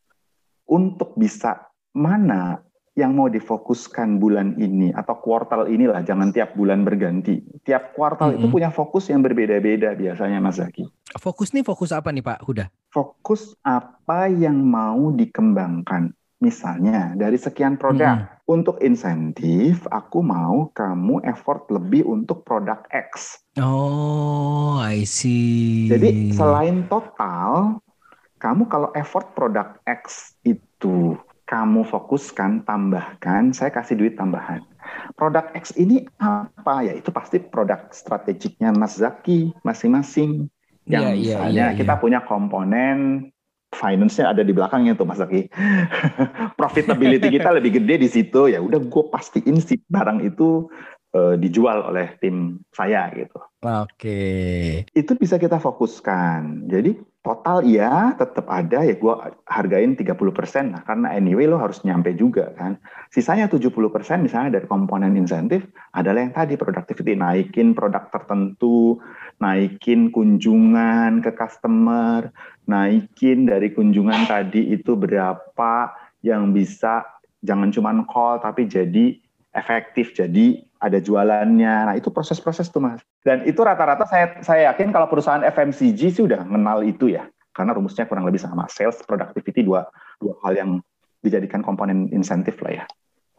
[0.69, 2.61] Untuk bisa mana
[2.99, 7.39] yang mau difokuskan bulan ini atau kuartal inilah jangan tiap bulan berganti.
[7.63, 8.43] Tiap kuartal mm -hmm.
[8.43, 10.83] itu punya fokus yang berbeda-beda biasanya Mas Zaki.
[11.15, 12.67] Fokus nih fokus apa nih Pak Huda?
[12.91, 18.47] Fokus apa yang mau dikembangkan Misalnya dari sekian produk hmm.
[18.47, 23.43] untuk insentif, aku mau kamu effort lebih untuk produk X.
[23.59, 25.91] Oh, I see.
[25.91, 27.83] Jadi selain total,
[28.39, 34.63] kamu kalau effort produk X itu kamu fokuskan, tambahkan, saya kasih duit tambahan.
[35.19, 36.95] Produk X ini apa ya?
[36.95, 40.47] Itu pasti produk strategiknya Mas Zaki masing-masing.
[40.87, 43.27] Yang yeah, iya, misalnya yeah, yeah, kita punya komponen
[43.73, 45.45] finance-nya ada di belakangnya tuh Mas Zaki.
[46.59, 50.67] Profitability kita lebih gede di situ ya udah gue pastiin si barang itu
[51.15, 53.39] uh, dijual oleh tim saya gitu.
[53.59, 54.21] Oke.
[54.95, 56.69] Itu bisa kita fokuskan.
[56.69, 60.15] Jadi total ya tetap ada ya gue hargain 30%
[60.71, 62.79] nah karena anyway lo harus nyampe juga kan.
[63.11, 63.69] Sisanya 70%
[64.23, 69.01] misalnya dari komponen insentif adalah yang tadi productivity naikin produk tertentu,
[69.43, 72.31] naikin kunjungan ke customer,
[72.69, 75.73] naikin dari kunjungan tadi itu berapa
[76.23, 77.03] yang bisa
[77.39, 79.15] jangan cuma call tapi jadi
[79.53, 81.91] efektif jadi ada jualannya.
[81.91, 83.01] Nah, itu proses-proses tuh, Mas.
[83.25, 87.27] Dan itu rata-rata saya saya yakin kalau perusahaan FMCG sih udah mengenal itu ya.
[87.51, 88.69] Karena rumusnya kurang lebih sama.
[88.71, 89.89] Sales, productivity dua
[90.21, 90.71] dua hal yang
[91.19, 92.85] dijadikan komponen insentif lah ya.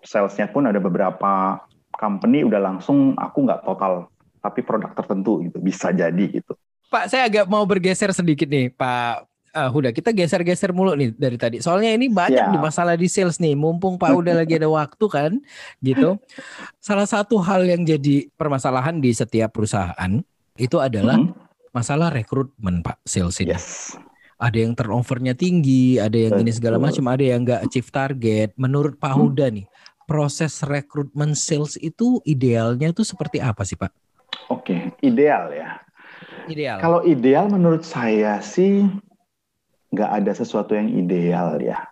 [0.04, 1.60] Salesnya pun ada beberapa
[1.96, 4.08] company udah langsung aku nggak total
[4.40, 6.56] tapi produk tertentu gitu bisa jadi gitu.
[6.90, 11.36] Pak, saya agak mau bergeser sedikit nih, Pak uh, Huda, kita geser-geser mulu nih dari
[11.38, 11.56] tadi.
[11.62, 13.54] Soalnya ini banyak nih masalah di sales nih.
[13.58, 15.32] Mumpung Pak Huda lagi ada waktu kan,
[15.82, 16.18] gitu.
[16.78, 20.22] Salah satu hal yang jadi permasalahan di setiap perusahaan
[20.58, 21.70] itu adalah mm -hmm.
[21.74, 23.54] masalah rekrutmen Pak sales ini.
[23.54, 23.96] Yes.
[24.40, 26.48] Ada yang turnovernya tinggi, ada yang Betul.
[26.48, 28.56] ini segala macam, ada yang nggak achieve target.
[28.56, 29.20] Menurut Pak hmm.
[29.20, 29.68] Huda nih,
[30.08, 33.92] proses rekrutmen sales itu idealnya itu seperti apa sih Pak?
[34.48, 35.84] Oke, ideal ya.
[36.48, 36.80] Ideal.
[36.80, 38.88] Kalau ideal menurut saya sih
[39.90, 41.90] nggak ada sesuatu yang ideal ya.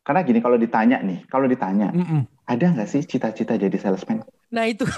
[0.00, 2.22] Karena gini kalau ditanya nih, kalau ditanya, mm -mm.
[2.48, 4.24] ada nggak sih cita-cita jadi salesman?
[4.48, 4.88] Nah itu.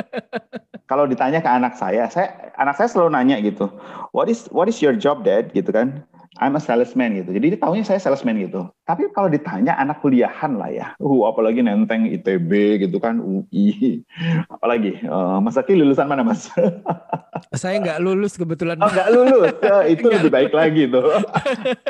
[0.90, 3.68] kalau ditanya ke anak saya, saya anak saya selalu nanya gitu,
[4.16, 6.04] what is what is your job dad gitu kan?
[6.34, 7.30] I'm a salesman gitu.
[7.30, 8.66] Jadi dia tahunya saya salesman gitu.
[8.82, 14.02] Tapi kalau ditanya anak kuliahan lah ya, uh apalagi nenteng ITB gitu kan, UI,
[14.50, 16.50] apalagi uh, Mas Aki lulusan mana Mas?
[17.54, 18.78] saya nggak lulus kebetulan.
[18.78, 21.04] Oh nggak lulus, ya, itu lebih baik lagi tuh.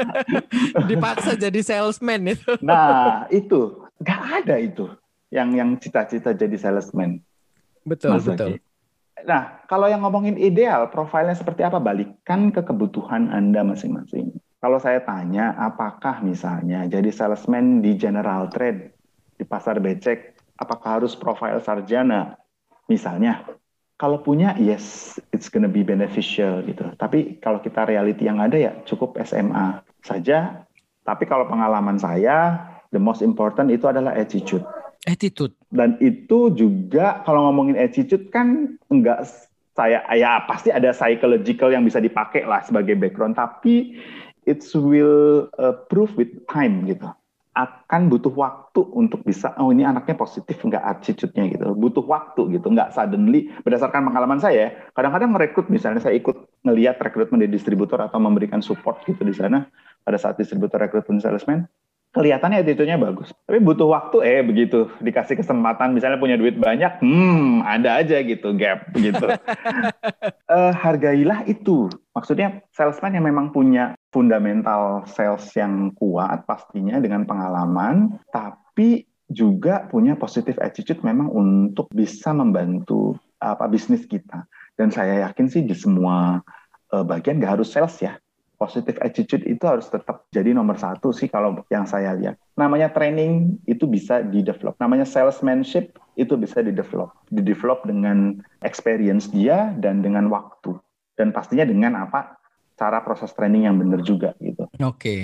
[0.90, 2.52] Dipaksa jadi salesman itu.
[2.64, 4.88] Nah itu nggak ada itu
[5.28, 7.20] yang yang cita-cita jadi salesman.
[7.84, 8.56] Betul Mas betul.
[8.56, 8.64] Aki.
[9.24, 11.80] Nah, kalau yang ngomongin ideal, profilnya seperti apa?
[11.80, 14.36] Balikkan ke kebutuhan Anda masing-masing.
[14.60, 18.92] Kalau saya tanya, apakah misalnya jadi salesman di general trade,
[19.38, 22.36] di pasar becek, apakah harus profil sarjana?
[22.90, 23.44] Misalnya,
[23.94, 26.90] kalau punya, yes, it's gonna be beneficial gitu.
[26.98, 30.66] Tapi kalau kita reality yang ada ya cukup SMA saja.
[31.04, 34.64] Tapi kalau pengalaman saya, the most important itu adalah attitude
[35.04, 35.52] Attitude.
[35.68, 39.28] Dan itu juga kalau ngomongin attitude kan enggak
[39.76, 44.00] saya ya pasti ada psychological yang bisa dipakai lah sebagai background tapi
[44.48, 47.04] it will uh, prove with time gitu
[47.54, 51.70] akan butuh waktu untuk bisa oh ini anaknya positif enggak attitude-nya gitu.
[51.78, 53.50] Butuh waktu gitu enggak suddenly.
[53.62, 56.34] Berdasarkan pengalaman saya kadang-kadang merekrut misalnya saya ikut
[56.66, 59.70] ngelihat rekrutmen di distributor atau memberikan support gitu di sana
[60.02, 61.70] pada saat distributor rekrutmen salesman
[62.14, 63.34] kelihatannya attitude-nya bagus.
[63.44, 68.54] Tapi butuh waktu eh begitu dikasih kesempatan misalnya punya duit banyak, hmm ada aja gitu
[68.54, 69.26] gap gitu.
[70.48, 71.90] uh, hargailah itu.
[72.14, 80.14] Maksudnya salesman yang memang punya fundamental sales yang kuat pastinya dengan pengalaman, tapi juga punya
[80.14, 84.46] positive attitude memang untuk bisa membantu apa bisnis kita.
[84.78, 86.38] Dan saya yakin sih di semua
[86.94, 88.14] uh, bagian gak harus sales ya
[88.56, 92.38] positive attitude itu harus tetap jadi nomor satu sih kalau yang saya lihat.
[92.54, 94.78] Namanya training itu bisa di develop.
[94.78, 97.14] Namanya salesmanship itu bisa di develop.
[97.30, 100.78] Di develop dengan experience dia dan dengan waktu.
[101.14, 102.38] Dan pastinya dengan apa
[102.74, 104.66] cara proses training yang benar juga gitu.
[104.82, 104.98] Oke.
[104.98, 105.22] Okay.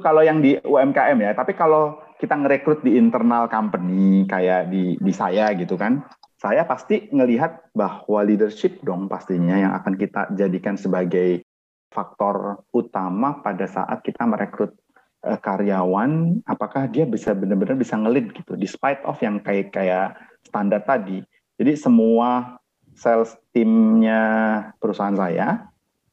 [0.00, 5.12] Kalau yang di UMKM ya, tapi kalau kita ngerekrut di internal company kayak di di
[5.12, 6.00] saya gitu kan,
[6.42, 11.41] saya pasti ngelihat bahwa leadership dong pastinya yang akan kita jadikan sebagai
[11.92, 14.72] faktor utama pada saat kita merekrut
[15.22, 20.82] uh, karyawan apakah dia bisa benar-benar bisa ngelit gitu despite of yang kayak kayak standar
[20.82, 21.22] tadi
[21.60, 22.58] jadi semua
[22.96, 24.22] sales timnya
[24.82, 25.68] perusahaan saya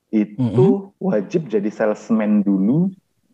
[0.09, 0.99] itu mm -hmm.
[0.99, 2.89] wajib jadi salesman dulu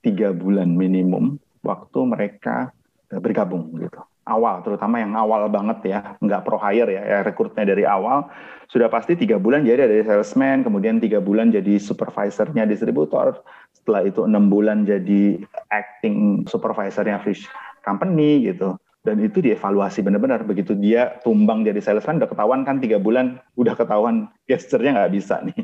[0.06, 2.70] tiga bulan minimum waktu mereka
[3.10, 7.64] eh, bergabung gitu awal, terutama yang awal banget ya, nggak pro hire ya, ya rekrutnya
[7.66, 8.26] dari awal,
[8.68, 13.38] sudah pasti tiga bulan jadi ada salesman, kemudian tiga bulan jadi supervisornya distributor,
[13.72, 15.38] setelah itu enam bulan jadi
[15.70, 17.46] acting supervisornya fish
[17.86, 18.76] company gitu.
[19.06, 23.78] Dan itu dievaluasi benar-benar begitu dia tumbang jadi salesman udah ketahuan kan tiga bulan udah
[23.78, 25.62] ketahuan gesturnya nggak bisa nih.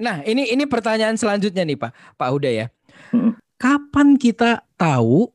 [0.00, 2.66] Nah ini ini pertanyaan selanjutnya nih Pak Pak Huda ya.
[3.60, 5.28] Kapan kita tahu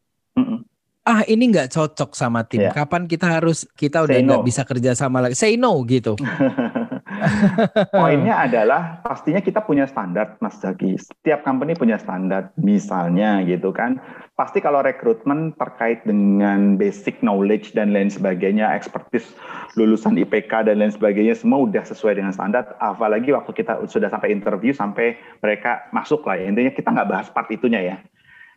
[1.04, 2.68] ah ini nggak cocok sama tim.
[2.68, 2.74] Yeah.
[2.76, 4.48] Kapan kita harus kita udah nggak no.
[4.48, 5.36] bisa kerja sama lagi?
[5.36, 6.16] Say no gitu.
[7.94, 11.00] Poinnya adalah pastinya kita punya standar, Mas Zaki.
[11.00, 12.52] Setiap company punya standar.
[12.60, 14.00] Misalnya gitu kan,
[14.36, 19.36] pasti kalau rekrutmen terkait dengan basic knowledge dan lain sebagainya, expertise
[19.80, 22.76] lulusan IPK dan lain sebagainya, semua udah sesuai dengan standar.
[22.80, 26.40] Apalagi waktu kita sudah sampai interview, sampai mereka masuk lah.
[26.40, 27.96] Intinya kita nggak bahas part itunya ya.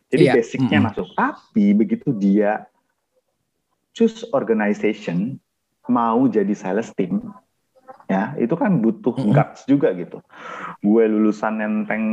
[0.07, 0.33] Jadi iya.
[0.39, 0.87] basicnya mm -hmm.
[0.93, 1.07] masuk.
[1.15, 2.63] Tapi begitu dia
[3.91, 5.41] choose organization,
[5.89, 7.33] mau jadi sales team,
[8.07, 10.23] ya itu kan butuh guts juga gitu
[10.79, 12.03] gue lulusan nenteng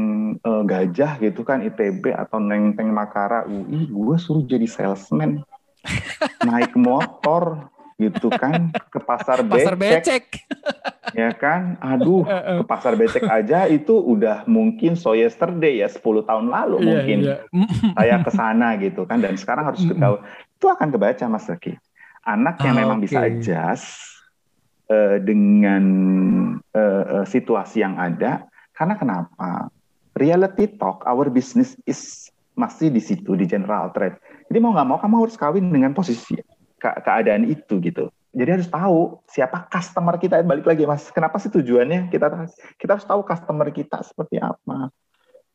[0.43, 5.47] uh, gajah gitu kan ITB atau nenteng Makara UI gue suruh jadi salesman
[6.49, 10.25] naik motor gitu kan ke pasar becek, pasar becek.
[11.21, 16.51] ya kan aduh ke pasar becek aja itu udah mungkin so yesterday ya 10 tahun
[16.51, 17.39] lalu yeah, mungkin yeah.
[17.97, 20.19] saya ke sana gitu kan dan sekarang harus ketahui
[20.59, 21.79] itu akan kebaca Mas Zaki
[22.25, 23.05] anak yang memang okay.
[23.07, 23.87] bisa adjust
[24.89, 25.85] uh, dengan
[26.73, 28.49] uh, uh, situasi yang ada.
[28.75, 29.71] Karena kenapa?
[30.15, 34.19] Reality talk, our business is masih di situ di general trade.
[34.47, 36.39] Jadi mau nggak mau kamu harus kawin dengan posisi
[36.79, 38.11] ke keadaan itu gitu.
[38.35, 40.43] Jadi harus tahu siapa customer kita.
[40.43, 44.91] Balik lagi mas, kenapa sih tujuannya kita kita harus tahu customer kita seperti apa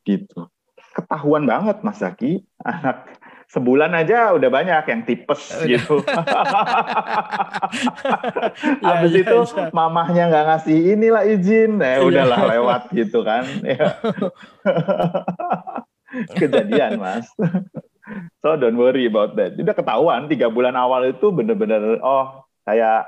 [0.07, 0.47] gitu.
[0.95, 6.01] Ketahuan banget mas Zaki, anak sebulan aja udah banyak yang tipes gitu.
[8.81, 9.73] ya, Habis ya, itu ya.
[9.73, 13.43] mamahnya nggak ngasih inilah izin, ya udahlah lewat gitu kan.
[13.69, 14.01] Ya.
[16.41, 17.29] Kejadian mas.
[18.41, 19.57] So don't worry about that.
[19.59, 23.05] Udah ketahuan tiga bulan awal itu bener-bener oh kayak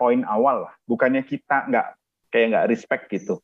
[0.00, 0.72] poin awal lah.
[0.88, 1.86] Bukannya kita nggak
[2.32, 3.38] kayak nggak respect gitu.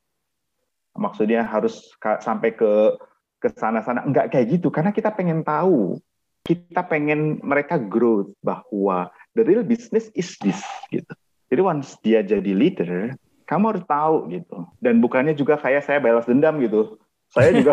[0.97, 2.97] Maksudnya harus sampai ke
[3.37, 6.01] ke sana-sana enggak kayak gitu karena kita pengen tahu
[6.47, 10.63] kita pengen mereka growth bahwa the real business is this
[10.95, 11.11] gitu.
[11.51, 13.15] Jadi once dia jadi leader,
[13.51, 14.67] kamu harus tahu gitu.
[14.79, 16.99] Dan bukannya juga kayak saya balas dendam gitu.
[17.31, 17.73] Saya juga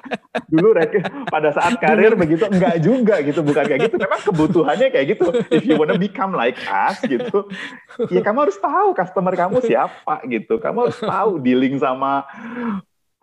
[0.52, 0.74] dulu
[1.30, 3.96] pada saat karir begitu enggak juga gitu, bukan kayak gitu.
[4.00, 5.26] Memang kebutuhannya kayak gitu.
[5.52, 7.46] If you wanna become like us gitu,
[8.10, 10.58] ya kamu harus tahu customer kamu siapa gitu.
[10.58, 12.26] Kamu harus tahu dealing sama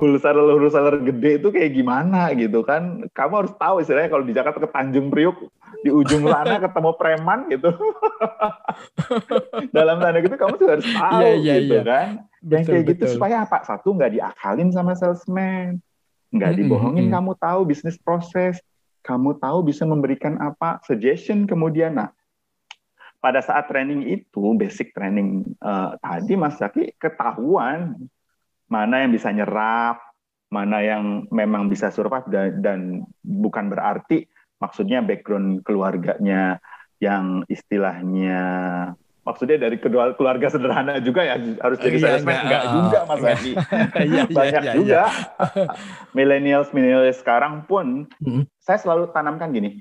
[0.03, 4.59] wholesaler wholesaler gede itu kayak gimana gitu kan kamu harus tahu istilahnya kalau di Jakarta
[4.59, 5.47] ke Tanjung Priuk
[5.85, 7.71] di ujung sana ketemu preman gitu
[9.75, 11.85] dalam tanda gitu kamu juga harus tahu yeah, yeah, gitu yeah.
[11.85, 12.07] kan
[12.43, 13.63] betul, kayak gitu supaya apa?
[13.63, 15.79] Satu nggak diakalin sama salesman.
[16.33, 17.15] Nggak dibohongin mm -hmm.
[17.15, 18.59] kamu tahu bisnis proses.
[19.03, 20.83] Kamu tahu bisa memberikan apa?
[20.83, 21.95] Suggestion kemudian.
[21.95, 22.11] Nah
[23.23, 27.95] pada saat training itu basic training uh, tadi Mas Zaki ketahuan
[28.67, 30.03] mana yang bisa nyerap,
[30.51, 32.79] mana yang memang bisa survive dan, dan
[33.23, 34.27] bukan berarti
[34.59, 36.59] maksudnya background keluarganya
[36.99, 38.41] yang istilahnya
[39.23, 43.23] maksudnya dari kedua keluarga sederhana juga ya harus jadi iya, salesman enggak, enggak juga Mas
[43.23, 43.51] Adi.
[44.11, 45.01] iya, Banyak iya, juga
[46.17, 48.43] millennials millennials sekarang pun hmm.
[48.59, 49.79] saya selalu tanamkan gini.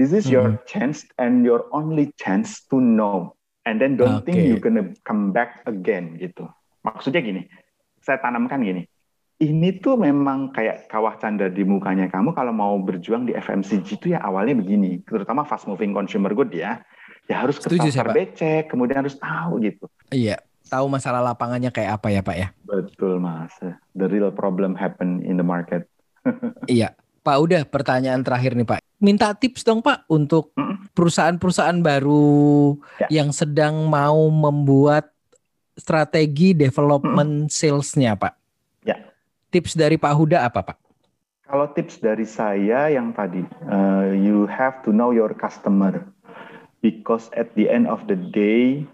[0.00, 0.62] This is your hmm.
[0.64, 3.34] chance and your only chance to know
[3.68, 4.32] and then don't okay.
[4.32, 6.48] think you're gonna come back again gitu.
[6.80, 7.42] Maksudnya gini,
[8.00, 8.88] saya tanamkan gini.
[9.38, 14.06] Ini tuh memang kayak kawah canda di mukanya kamu kalau mau berjuang di FMCG itu
[14.10, 16.82] ya awalnya begini, terutama fast moving consumer good ya.
[17.28, 19.84] Ya harus ke pasar becek, kemudian harus tahu gitu.
[20.08, 20.40] Iya,
[20.72, 22.48] tahu masalah lapangannya kayak apa ya Pak ya?
[22.64, 23.52] Betul Mas.
[23.92, 25.84] The real problem happen in the market.
[26.68, 26.96] iya.
[27.18, 28.80] Pak udah pertanyaan terakhir nih Pak.
[29.04, 30.56] Minta tips dong Pak untuk
[30.96, 32.72] perusahaan-perusahaan baru
[33.04, 33.20] ya.
[33.20, 35.12] yang sedang mau membuat
[35.76, 38.32] strategi development salesnya Pak?
[38.88, 38.96] Ya.
[39.52, 40.78] Tips dari Pak Huda apa Pak?
[41.48, 46.04] Kalau tips dari saya yang tadi, uh, you have to know your customer.
[46.78, 48.86] Because at the end of the day,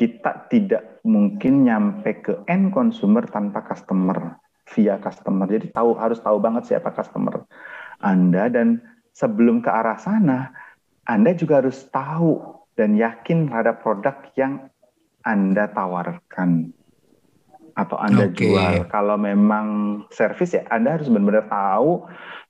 [0.00, 4.36] kita tidak mungkin nyampe ke end consumer tanpa customer,
[4.72, 5.44] via customer.
[5.48, 7.44] Jadi tahu harus tahu banget siapa customer
[8.00, 8.80] Anda dan
[9.12, 10.52] sebelum ke arah sana,
[11.08, 14.68] Anda juga harus tahu dan yakin terhadap produk yang
[15.26, 16.70] anda tawarkan
[17.74, 18.54] atau Anda okay.
[18.54, 18.86] jual.
[18.88, 19.66] Kalau memang
[20.14, 22.06] service ya Anda harus benar-benar tahu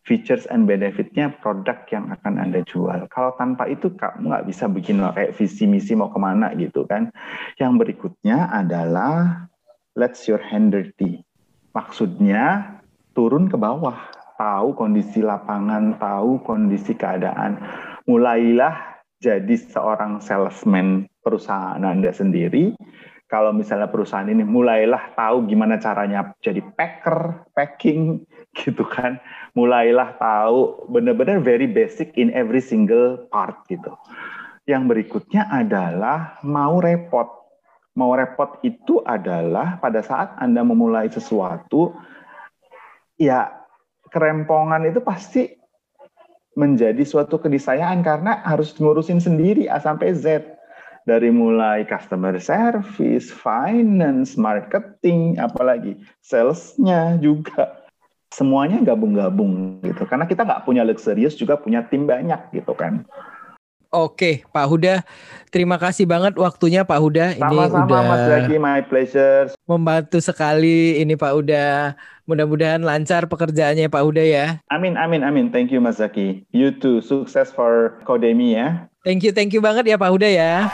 [0.06, 3.10] features and benefitnya produk yang akan Anda jual.
[3.10, 7.10] Kalau tanpa itu kamu nggak bisa bikin kayak visi misi mau ke mana gitu kan.
[7.58, 9.50] Yang berikutnya adalah
[9.98, 11.26] let's your hand dirty.
[11.74, 12.78] Maksudnya
[13.12, 13.98] turun ke bawah,
[14.38, 17.58] tahu kondisi lapangan, tahu kondisi keadaan.
[18.06, 22.78] Mulailah jadi seorang salesman perusahaan Anda sendiri,
[23.26, 28.22] kalau misalnya perusahaan ini mulailah tahu gimana caranya jadi packer, packing
[28.64, 29.20] gitu kan.
[29.52, 33.92] Mulailah tahu benar-benar very basic in every single part gitu.
[34.66, 37.28] Yang berikutnya adalah mau repot,
[37.94, 41.94] mau repot itu adalah pada saat Anda memulai sesuatu,
[43.14, 43.52] ya
[44.10, 45.54] kerempongan itu pasti
[46.56, 50.56] menjadi suatu keniscayaan karena harus ngurusin sendiri A sampai Z.
[51.06, 57.75] Dari mulai customer service, finance, marketing, apalagi salesnya juga.
[58.36, 60.04] Semuanya gabung-gabung gitu.
[60.04, 63.08] Karena kita nggak punya luxurious juga punya tim banyak gitu kan.
[63.88, 65.00] Oke, Pak Huda,
[65.48, 67.32] terima kasih banget waktunya Pak Huda.
[67.40, 69.48] Sama-sama udah Mas Zaki, my pleasure.
[69.64, 71.96] Membantu sekali ini Pak Huda.
[72.28, 74.46] Mudah-mudahan lancar pekerjaannya Pak Huda ya.
[74.68, 75.48] Amin, amin, amin.
[75.48, 76.44] Thank you Mas Zaki.
[76.52, 77.00] You too.
[77.00, 78.84] Sukses for Kodemi ya.
[79.00, 80.68] Thank you, thank you banget ya Pak Huda ya.